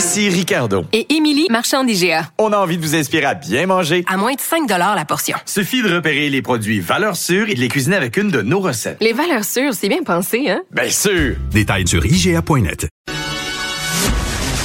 [0.00, 0.86] Ici Ricardo.
[0.94, 2.30] Et Émilie, marchand d'IGA.
[2.38, 4.02] On a envie de vous inspirer à bien manger.
[4.08, 5.36] À moins de 5 la portion.
[5.44, 8.60] Suffit de repérer les produits valeurs sûres et de les cuisiner avec une de nos
[8.60, 8.96] recettes.
[9.02, 10.62] Les valeurs sûres, c'est bien pensé, hein?
[10.70, 11.36] Bien sûr!
[11.52, 12.88] Détails sur IGA.net.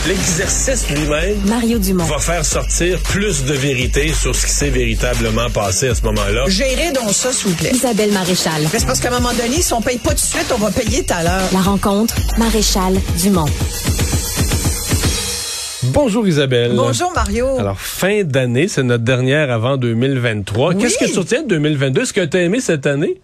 [0.08, 2.05] L'exercice lui-même Mario Dumont.
[2.05, 6.45] va faire sortir plus de vérité sur ce qui s'est véritablement passé à ce moment-là.
[6.47, 7.72] Gérez donc ça, s'il vous plaît.
[7.73, 8.61] Isabelle Maréchal.
[8.72, 10.59] Mais C'est parce qu'à un moment donné, si on paye pas tout de suite, on
[10.59, 11.49] va payer tout à l'heure.
[11.52, 13.49] La rencontre, Maréchal Dumont.
[15.91, 16.73] Bonjour Isabelle.
[16.75, 17.58] Bonjour, Mario.
[17.59, 20.73] Alors, fin d'année, c'est notre dernière avant 2023.
[20.73, 20.81] Oui.
[20.81, 22.02] Qu'est-ce que tu retiens de 2022?
[22.02, 23.22] Est-ce que tu as aimé cette année?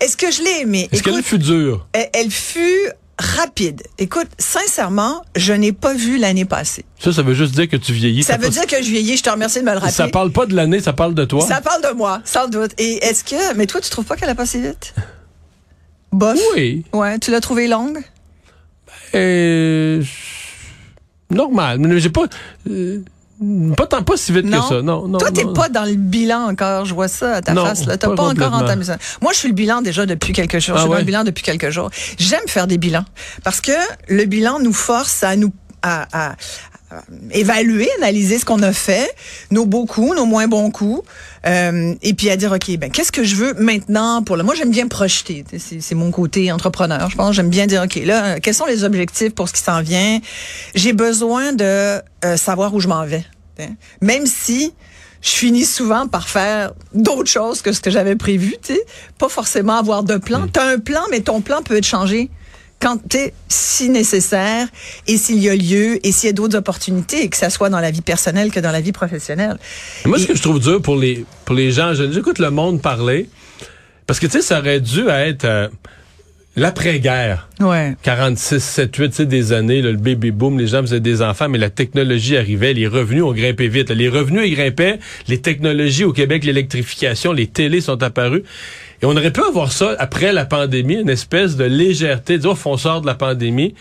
[0.00, 0.88] Est-ce que je l'ai aimé?
[0.92, 1.86] Est-ce qu'elle fut dure?
[1.92, 3.82] elle, elle fut rapide.
[3.98, 6.84] Écoute, sincèrement, je n'ai pas vu l'année passée.
[6.98, 8.22] Ça, ça veut juste dire que tu vieillis.
[8.22, 9.92] Ça veut pas- dire que je vieillis, je te remercie de me le rappeler.
[9.92, 11.40] Ça parle pas de l'année, ça parle de toi.
[11.46, 12.72] Ça parle de moi, sans doute.
[12.78, 13.54] Et est-ce que...
[13.56, 14.94] Mais toi, tu trouves pas qu'elle a passé vite?
[16.12, 16.38] Bof?
[16.54, 16.84] Oui.
[16.92, 17.98] Ouais, tu l'as trouvée longue?
[19.14, 20.02] Euh,
[21.30, 21.78] normal.
[21.78, 22.24] Mais j'ai pas...
[22.70, 23.00] euh,
[23.76, 24.60] pas tant pas si vite Non?
[24.62, 24.82] que ça.
[24.82, 25.18] Non, non.
[25.18, 26.84] Toi, t'es pas dans le bilan encore.
[26.86, 27.84] Je vois ça à ta Non, face.
[27.86, 28.96] T'as pas pas, encore entamé ça.
[29.20, 30.76] Moi, je suis le bilan déjà depuis quelques jours.
[30.76, 31.00] Ah je suis dans ouais?
[31.00, 31.90] le bilan depuis quelques jours.
[32.18, 33.04] J'aime faire des bilans
[33.44, 33.72] parce que
[34.08, 36.36] le bilan nous force à nous à, à- à
[37.30, 39.10] évaluer, analyser ce qu'on a fait,
[39.50, 41.06] nos beaux coups, nos moins bons coups,
[41.46, 44.42] euh, et puis à dire ok, ben qu'est-ce que je veux maintenant pour le.
[44.42, 45.44] Moi, j'aime bien projeter.
[45.58, 47.08] C'est c'est mon côté entrepreneur.
[47.10, 49.82] Je pense j'aime bien dire ok, là, quels sont les objectifs pour ce qui s'en
[49.82, 50.20] vient?
[50.74, 53.24] J'ai besoin de euh, savoir où je m'en vais.
[54.02, 54.74] Même si
[55.22, 58.80] je finis souvent par faire d'autres choses que ce que j'avais prévu, tu sais.
[59.18, 60.46] Pas forcément avoir de plan.
[60.46, 62.30] Tu as un plan, mais ton plan peut être changé
[62.80, 64.68] quand tu si nécessaire
[65.06, 67.80] et s'il y a lieu et s'il y a d'autres opportunités que ça soit dans
[67.80, 69.56] la vie personnelle que dans la vie professionnelle.
[70.04, 73.28] Moi, ce que je trouve dur pour les, pour les gens j'écoute le monde parler,
[74.06, 75.68] parce que, tu sais, ça aurait dû être euh,
[76.54, 77.48] l'après-guerre.
[77.60, 77.96] Ouais.
[78.02, 81.22] 46, 7, 8, tu sais, des années, là, le baby boom, les gens faisaient des
[81.22, 83.88] enfants, mais la technologie arrivait, les revenus ont grimpé vite.
[83.88, 83.96] là.
[83.96, 88.44] Les revenus, ils grimpaient, les technologies au Québec, l'électrification, les télés sont apparues.
[89.02, 92.58] Et on aurait pu avoir ça après la pandémie, une espèce de légèreté, dire, oh,
[92.64, 93.74] on sort de la pandémie.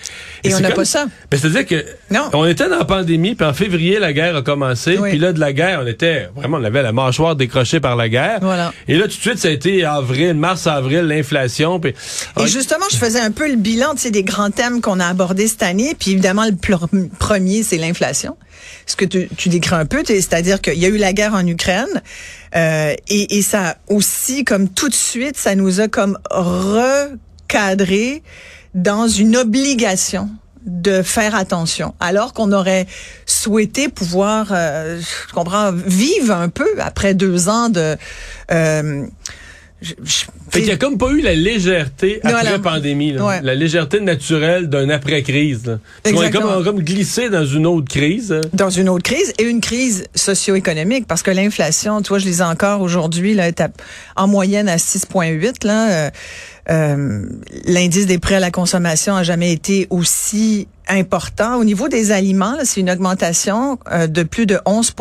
[0.43, 1.05] Et on c'est n'a comme- pas ça.
[1.31, 2.29] Ben, c'est-à-dire que Non.
[2.33, 5.09] on était dans la pandémie, puis en février, la guerre a commencé, Oui.
[5.11, 8.09] puis là, de la guerre, on était, vraiment, on avait la mâchoire décrochée par la
[8.09, 8.39] guerre.
[8.41, 8.73] Voilà.
[8.87, 11.93] Et là, tout de suite, ça a été avril, mars, avril, l'inflation, puis...
[12.41, 15.05] Et justement, je faisais un peu le bilan tu sais, des grands thèmes qu'on a
[15.07, 15.95] abordés cette année.
[15.97, 18.35] Puis évidemment, le premier, c'est l'inflation.
[18.85, 21.45] Ce que tu, tu décris un peu, c'est-à-dire qu'il y a eu la guerre en
[21.45, 22.01] Ukraine.
[22.55, 28.23] Euh, et, et ça aussi, comme tout de suite, ça nous a comme recadré
[28.73, 30.29] dans une obligation
[30.65, 32.87] de faire attention, alors qu'on aurait
[33.25, 37.95] souhaité pouvoir, euh, je comprends, vivre un peu après deux ans de...
[38.51, 39.05] euh,
[39.85, 43.11] je- je- Fait qu'il y a comme pas eu la légèreté Non, après la- pandémie,
[43.13, 43.25] là.
[43.25, 43.41] Ouais.
[43.43, 45.79] la légèreté naturelle d'un après-crise.
[46.03, 48.31] qu'on est comme, on a comme glissé dans une autre crise.
[48.31, 48.41] hein.
[48.53, 52.39] dans une autre crise et une crise socio-économique parce que l'inflation, tu vois, je les
[52.39, 53.69] ai encore aujourd'hui là, est à-
[54.15, 55.91] en moyenne à 6,8 là.
[56.07, 56.09] euh,
[56.69, 57.25] euh,
[57.65, 61.55] L'indice des prêts à la consommation a jamais été aussi important.
[61.57, 64.93] Au niveau des aliments, c'est une augmentation euh, de plus de 11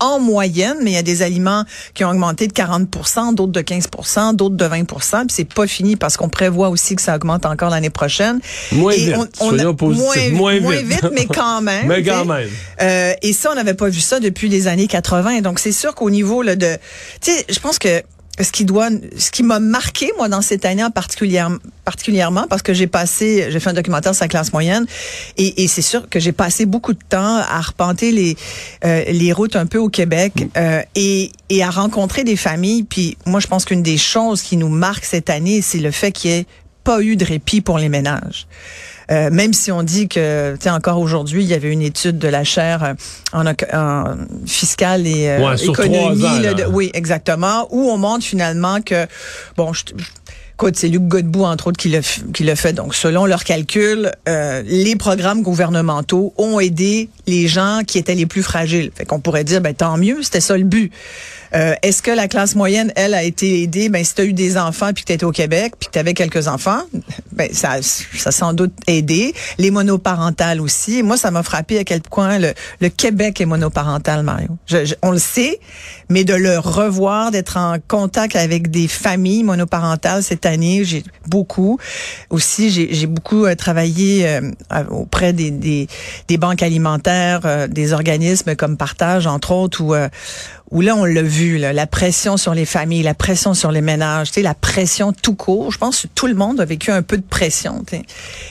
[0.00, 1.64] en moyenne, mais il y a des aliments
[1.94, 5.96] qui ont augmenté de 40% d'autres de 15% d'autres de 20 puis c'est pas fini
[5.96, 8.40] parce qu'on prévoit aussi que ça augmente encore l'année prochaine.
[8.72, 9.14] Moins Et vite.
[9.16, 10.32] on- on Soyons positifs.
[10.32, 11.08] Moins, Moins vite.
[11.14, 11.86] mais quand même.
[11.86, 12.48] Mais quand même.
[12.82, 15.40] Euh, et ça, on n'avait pas vu ça depuis les années 80.
[15.40, 16.76] Donc, c'est sûr qu'au niveau là, de...
[17.22, 18.02] Tu sais, je pense que
[18.40, 21.50] ce qui doit, ce qui m'a marqué moi dans cette année en particulière,
[21.84, 24.86] particulièrement parce que j'ai passé, j'ai fait un documentaire sur la classe moyenne
[25.36, 28.36] et, et c'est sûr que j'ai passé beaucoup de temps à arpenter les
[28.84, 32.84] euh, les routes un peu au Québec euh, et et à rencontrer des familles.
[32.84, 36.10] Puis moi, je pense qu'une des choses qui nous marque cette année, c'est le fait
[36.10, 36.46] qu'il y ait
[36.84, 38.46] pas eu de répit pour les ménages.
[39.10, 42.18] Euh, même si on dit que, tu sais, encore aujourd'hui, il y avait une étude
[42.18, 42.94] de la chaire euh,
[43.32, 46.24] en, en fiscale et euh, Ouais, économie.
[46.24, 46.54] ans, là, là.
[46.54, 47.66] de- oui, exactement.
[47.70, 49.06] Où on montre finalement que,
[49.56, 50.04] bon, je, je-
[50.54, 52.72] Écoute, c'est Luc Godbout, entre autres, qui l'a, fait.
[52.72, 58.26] Donc, selon leurs calculs, euh, les programmes gouvernementaux ont aidé les gens qui étaient les
[58.26, 58.90] plus fragiles.
[58.94, 60.92] Fait qu'on pourrait dire, ben, tant mieux, c'était ça le but.
[61.54, 63.88] Euh, est-ce que la classe moyenne, elle, a été aidée?
[63.90, 65.92] Ben, si tu as eu des enfants puis que tu étais au Québec puis que
[65.92, 66.80] tu avais quelques enfants,
[67.32, 69.34] ben, ça, ça a sans doute aidé.
[69.58, 71.02] Les monoparentales aussi.
[71.02, 74.48] Moi, ça m'a frappé à quel point le, le Québec est monoparental, Mario.
[74.66, 75.60] Je- je- on le sait,
[76.08, 81.78] mais de le revoir, d'être en contact avec des familles monoparentales cette j'ai beaucoup.
[82.30, 84.40] Aussi, j'ai beaucoup euh, travaillé euh,
[84.90, 85.88] auprès des, des,
[86.28, 89.94] des banques alimentaires, euh, des organismes comme Partage, entre autres, où,
[90.72, 93.82] où là, on l'a vu, là, la pression sur les familles, la pression sur les
[93.82, 95.70] ménages, tu sais, la pression tout court.
[95.70, 97.84] Je pense que tout le monde a vécu un peu de pression.
[97.86, 98.02] tu sais.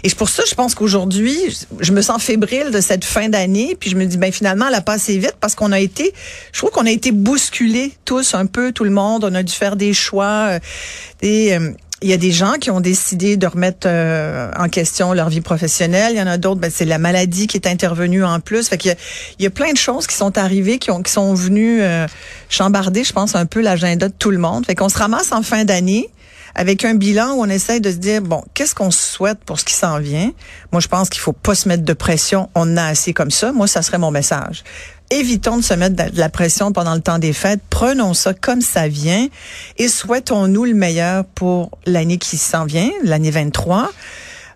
[0.03, 1.35] Et c'est pour ça, je pense qu'aujourd'hui,
[1.79, 4.75] je- me sens fébrile de cette fin d'année, puis je me dis, ben finalement, elle
[4.75, 6.13] a passé vite parce qu'on a été,
[6.53, 9.23] je trouve qu'on a été bousculés tous un peu, tout le monde.
[9.25, 10.59] On a dû faire des choix, euh,
[11.21, 11.71] des euh,
[12.01, 15.41] il y a des gens qui ont décidé de remettre euh, en question leur vie
[15.41, 16.13] professionnelle.
[16.13, 18.69] Il y en a d'autres, ben, c'est la maladie qui est intervenue en plus.
[18.69, 18.97] Fait qu'il y a,
[19.37, 22.07] il y a plein de choses qui sont arrivées, qui, ont, qui sont venues euh,
[22.49, 24.65] chambarder, je pense, un peu l'agenda de tout le monde.
[24.65, 26.09] Fait qu'on se ramasse en fin d'année
[26.55, 29.65] avec un bilan où on essaye de se dire, bon, qu'est-ce qu'on souhaite pour ce
[29.65, 30.31] qui s'en vient?
[30.71, 32.49] Moi, je pense qu'il faut pas se mettre de pression.
[32.55, 33.51] On en a assez comme ça.
[33.51, 34.63] Moi, ça serait mon message.
[35.11, 37.59] Évitons de se mettre de la pression pendant le temps des fêtes.
[37.69, 39.27] Prenons ça comme ça vient
[39.77, 43.91] et souhaitons-nous le meilleur pour l'année qui s'en vient, l'année 23.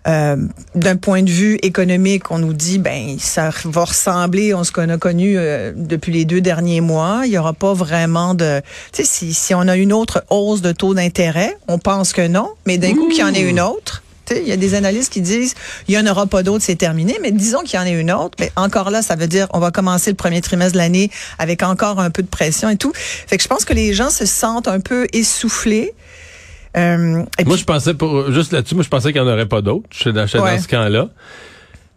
[0.06, 0.36] Euh,
[0.74, 4.88] D'un point de vue économique, on nous dit ben ça va ressembler à ce qu'on
[4.88, 7.22] a connu euh, depuis les deux derniers mois.
[7.26, 8.62] Il y aura pas vraiment de,
[8.92, 12.26] tu sais, si, si on a une autre hausse de taux d'intérêt, on pense que
[12.26, 14.02] non, mais d'un coup qu'il y en ait une autre.
[14.30, 15.54] Il y a des analystes qui disent
[15.88, 17.18] il y en aura pas d'autres, c'est terminé.
[17.22, 18.36] Mais disons qu'il y en ait une autre.
[18.40, 21.62] Mais encore là, ça veut dire on va commencer le premier trimestre de l'année avec
[21.62, 22.92] encore un peu de pression et tout.
[22.94, 25.94] Fait que je pense que les gens se sentent un peu essoufflés.
[26.76, 29.32] Euh, et Moi, puis- je pensais, pour, juste là-dessus, moi, je pensais qu'il n'y en
[29.32, 29.86] aurait pas d'autres.
[29.92, 30.56] Je suis dans, Ouais.
[30.56, 31.08] dans ce camp-là.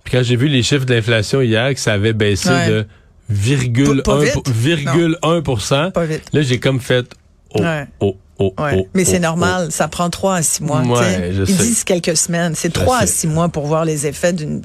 [0.05, 2.67] Puis quand j'ai vu les chiffres d'inflation hier, que ça avait baissé Ouais.
[2.69, 2.85] de
[3.29, 4.33] virgule Pas- pas 1 vite.
[4.33, 6.23] pour- virgule 1 Pas vite.
[6.33, 7.05] Là, j'ai comme fait,
[7.53, 7.85] oh, Ouais.
[7.99, 8.77] oh, oh, Ouais.
[8.79, 10.81] oh, mais c'est oh, normal, ça prend trois à six mois.
[10.81, 11.53] Ouais, Ils sais.
[11.63, 12.53] disent quelques semaines.
[12.55, 14.61] C'est trois à six mois pour voir les effets d'une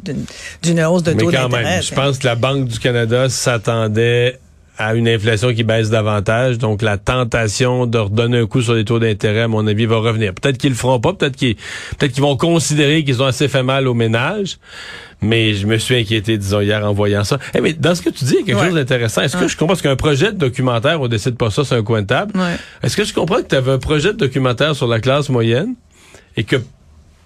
[0.84, 1.82] hausse de taux Mais quand d'intérêt.
[1.82, 4.38] je pense que la Banque du Canada s'attendait
[4.78, 6.58] à une inflation qui baisse davantage.
[6.58, 9.96] Donc, la tentation de redonner un coup sur les taux d'intérêt, à mon avis, va
[9.98, 10.34] revenir.
[10.34, 11.54] Peut-être qu'ils le feront pas, peut-être qu'ils
[11.98, 14.58] peut-être qu'ils vont considérer qu'ils ont assez fait mal aux ménages.
[15.20, 17.38] Mais je me suis inquiété, disons, hier en voyant ça.
[17.54, 18.66] Eh, mais dans ce que tu dis, il y a quelque Ouais.
[18.66, 19.22] chose d'intéressant.
[19.22, 21.82] Est-ce que je comprends, parce qu'un projet de documentaire, on décide pas ça, c'est un
[21.82, 22.32] coin de table.
[22.38, 22.56] Ouais.
[22.82, 25.74] Est-ce que je comprends que tu avais un projet de documentaire sur la classe moyenne
[26.36, 26.56] et que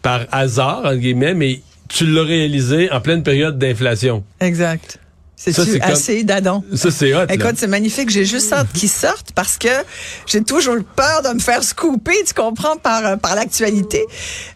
[0.02, 4.22] par hasard, entre guillemets, mais tu l'as réalisé en pleine période d'inflation?
[4.40, 5.00] Exact.
[5.38, 6.64] C'est assez d'adon.
[6.74, 7.26] Ça, c'est hot.
[7.28, 8.10] Écoute, c'est magnifique.
[8.10, 9.68] J'ai juste hâte qu'ils sortent parce que
[10.26, 14.04] j'ai toujours peur de me faire scooper, tu comprends, par, euh, par l'actualité.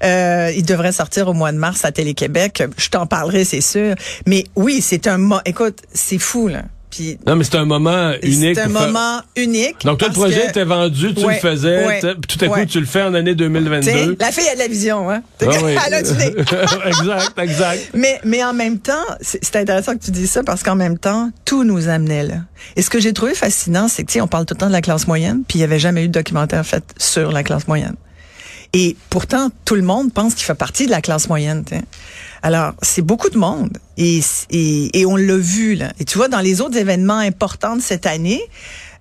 [0.03, 2.65] Euh, il devrait sortir au mois de mars à Télé-Québec.
[2.77, 3.95] Je t'en parlerai, c'est sûr.
[4.27, 6.65] Mais oui, c'est un Écoute, c'est fou, là.
[6.93, 8.55] Puis Non, mais c'est un moment unique.
[8.55, 9.77] c'est un faire- moment unique.
[9.85, 12.45] Donc, toi, le projet que- était vendu, tu Ouais, le faisais, ouais, t'as- puis tout
[12.45, 14.17] à coup, tu le fais en année Tu sais, 2022.
[14.21, 15.23] la fille a de la vision, hein.
[15.41, 15.47] Ah.
[15.87, 16.35] Elle a du nez.
[16.87, 17.91] exact, exact.
[17.95, 18.93] Mais, mais en même temps,
[19.23, 22.35] c'est c'est intéressant que tu dises ça parce qu'en même temps, tout nous amenait là.
[22.77, 24.67] Et ce que j'ai trouvé fascinant, c'est que, tu sais, on parle tout le temps
[24.69, 27.43] de la classe moyenne, puis il n'y avait jamais eu de documentaire fait sur la
[27.43, 27.95] classe moyenne.
[28.75, 31.63] Et pourtant, tout le monde pense qu'il fait partie de la classe moyenne.
[31.65, 31.83] tu sais.
[32.43, 33.77] Alors, c'est beaucoup de monde.
[33.99, 34.21] Et,
[34.51, 35.93] et, et on l'a vu, là.
[36.01, 38.43] Et tu vois, dans les autres événements importants de cette année,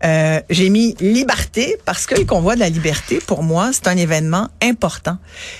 [0.03, 3.97] euh, j'ai mis liberté parce que le convoi de la liberté, pour moi, c'est un
[3.97, 5.17] événement important.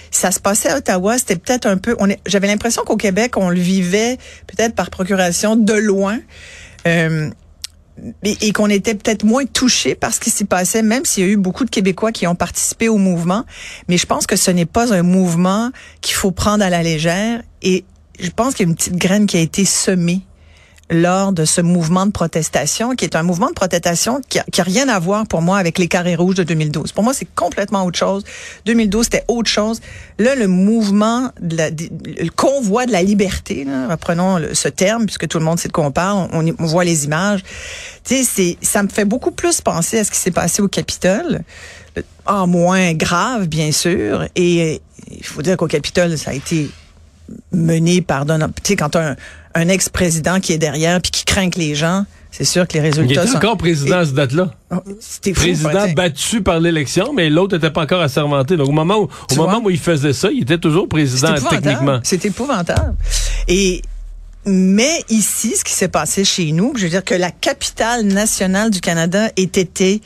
[0.10, 1.96] Ça se passait à Ottawa, c'était peut-être un peu.
[2.26, 4.18] J'avais l'impression qu'au Québec, on le vivait
[4.48, 6.20] peut-être par procuration de loin.
[6.88, 7.30] Euh,
[8.24, 11.30] et, qu'on était peut-être moins touché par ce qui s'y passait, même s'il y a
[11.30, 13.46] eu beaucoup de Québécois qui ont participé au mouvement.
[13.88, 15.72] Mais je pense que ce n'est pas un mouvement
[16.02, 17.42] qu'il faut prendre à la légère.
[17.62, 17.86] Et
[18.20, 20.22] je pense qu'il y a une petite graine qui a été semée
[20.92, 24.90] lors de ce mouvement de protestation, qui est un mouvement de protestation qui a, rien
[24.90, 26.92] à voir pour moi avec les carrés rouges de 2012.
[26.92, 28.24] Pour moi, c'est complètement autre chose.
[28.66, 29.80] 2012, c'était autre chose.
[30.20, 35.30] Là, le mouvement, de la, le convoi de la liberté, là, reprenons ce terme, puisque
[35.30, 37.42] tout le monde sait de quoi on parle, on, on voit les images.
[38.04, 41.42] Tu sais, ça me fait beaucoup plus penser à ce qui s'est passé au Capitole,
[42.26, 44.26] en moins grave, bien sûr.
[44.36, 46.70] Et il faut dire qu'au Capitole, ça a été
[47.52, 48.54] mené par Donald.
[48.64, 49.16] Tu sais, quand un,
[49.56, 52.80] un ex-président qui est derrière puis qui craint que les gens, c'est sûr que les
[52.80, 53.38] Il résultats était sont.
[53.38, 54.52] encore président à cette date-là.
[54.72, 58.56] Oh, C'était Président battu par l'élection, mais l'autre n'était pas encore assermenté.
[58.56, 59.68] Donc, au moment où, au Tu moment vois?
[59.68, 62.00] où il faisait ça, il était toujours président techniquement.
[62.04, 62.96] C'est épouvantable.
[63.50, 63.82] Et
[64.46, 68.72] mais ici, ce qui s'est passé chez nous, je veux dire que la capitale nationale
[68.72, 70.02] du Canada ait été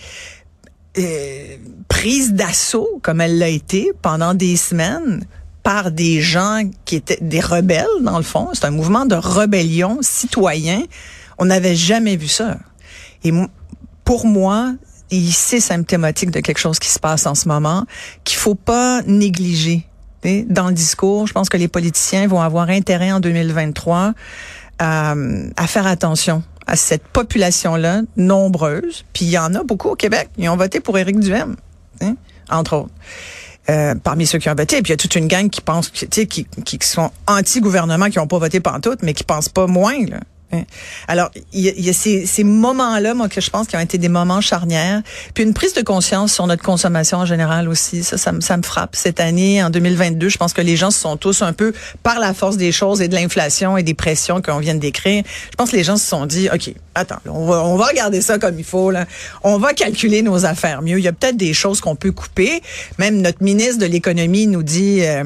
[0.97, 5.23] euh, prise d'assaut, comme elle l'a été pendant des semaines,
[5.65, 8.49] par des gens qui étaient des rebelles, dans le fond.
[8.53, 10.83] C'est un mouvement de rébellion citoyen.
[11.39, 12.57] On n'avait jamais vu ça.
[13.23, 13.31] Et
[14.03, 14.75] pour moi,
[15.09, 17.85] c'est symptomatique de quelque chose qui se passe en ce moment,
[18.23, 19.87] qu'il faut pas négliger.
[20.23, 24.13] Dans le discours, je pense que les politiciens vont avoir intérêt en 2023
[24.77, 25.15] à,
[25.57, 29.03] à faire attention à cette population-là, nombreuse.
[29.13, 30.29] Puis il y en a beaucoup au Québec.
[30.37, 31.55] Ils ont voté pour Éric Duhem,
[32.01, 32.15] hein,
[32.51, 32.93] entre autres.
[33.67, 35.91] Euh, parmi ceux qui ont voté, puis il y a toute une gang qui pense,
[35.91, 39.49] tu sais, qui, qui, qui sont anti-gouvernement, qui n'ont pas voté pantoute, mais qui pensent
[39.49, 40.05] pas moins.
[40.05, 40.19] Là.
[40.51, 40.63] Hein.
[41.07, 43.97] Alors, il y y a ces, ces moments-là, moi, que je pense qui ont été
[43.97, 45.01] des moments charnières.
[45.33, 48.03] Puis une prise de conscience sur notre consommation en général aussi.
[48.03, 48.95] Ça, ça, me- ça me frappe.
[48.95, 51.73] Cette année, en 2022, je pense que les gens se sont tous un peu,
[52.03, 55.23] par la force des choses et de l'inflation et des pressions qu'on vient de décrire,
[55.51, 58.21] je pense que les gens se sont dit, OK, attends, on va, on va regarder
[58.21, 58.91] ça comme il faut.
[58.91, 59.05] Là.
[59.43, 60.97] On va calculer nos affaires mieux.
[60.99, 62.61] Il y a peut-être des choses qu'on peut couper.
[62.99, 65.01] Même notre ministre de l'économie nous dit...
[65.03, 65.23] euh,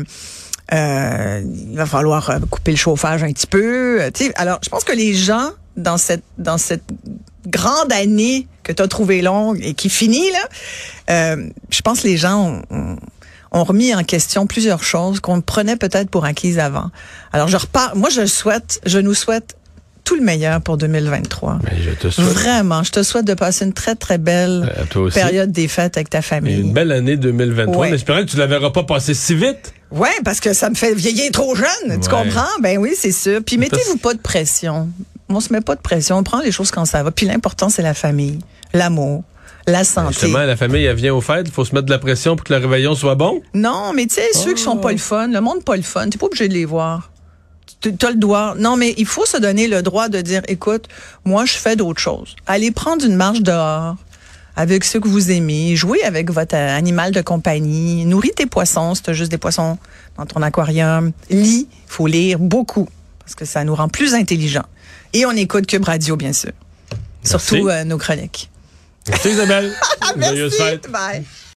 [0.74, 4.02] euh, il va falloir euh, couper le chauffage un petit peu.
[4.02, 6.84] Euh, tu sais, alors, je pense que les gens dans cette dans cette
[7.48, 12.08] grande année que tu as trouvée longue et qui finit là, euh, je pense que
[12.08, 12.98] les gens ont, ont-
[13.52, 16.92] ont remis en question plusieurs choses qu'on prenait peut-être pour acquises avant.
[17.34, 17.96] Alors, je repars.
[17.96, 19.56] Moi, je souhaite, je nous souhaite
[20.10, 21.60] tout le meilleur pour 2023.
[21.64, 25.14] Mais je te souhaite Vraiment, je te souhaite de passer une très très belle aussi.
[25.14, 26.60] période des fêtes avec ta Et famille.
[26.62, 27.78] une belle année 2023.
[27.78, 27.92] Ouais.
[27.92, 29.72] En espérant que tu la verras pas passer si vite.
[29.92, 32.48] Ouais, parce que ça me fait vieillir trop jeune, tu comprends?
[32.60, 33.42] Ben oui, c'est sûr.
[33.46, 34.90] Puis mettez-vous pas de pression.
[35.30, 37.12] On se met pas de pression, on prend les choses quand ça va.
[37.12, 38.40] Puis l'important, c'est la famille,
[38.74, 39.24] l'amour,
[39.68, 40.14] la santé.
[40.14, 41.46] Justement, la famille, elle vient aux fêtes.
[41.48, 43.44] Il faut se mettre de la pression pour que le réveillon soit bon.
[43.54, 44.82] Non, mais tu sais, ceux qui sont Oh.
[44.82, 47.12] pas le fun, le monde pas le fun, t'es pas obligé de les voir.
[47.82, 48.56] Tu as le droit.
[48.58, 50.88] Non, mais il faut se donner le droit de dire, écoute,
[51.24, 52.36] moi, je fais d'autres choses.
[52.46, 53.96] Allez prendre une marche dehors
[54.60, 58.94] avec ceux que vous aimez, jouez avec votre euh, animal de compagnie, nourris tes poissons,
[58.94, 59.78] si t'as juste des poissons
[60.18, 61.14] dans ton aquarium.
[61.30, 64.66] Lis, faut lire beaucoup, parce que ça nous rend plus intelligents.
[65.14, 66.52] Et on écoute Cube Radio, bien sûr.
[67.24, 68.50] Surtout euh, nos chroniques.
[69.08, 69.74] Merci Isabelle.
[70.18, 70.58] Merci.
[70.90, 71.24] Bye.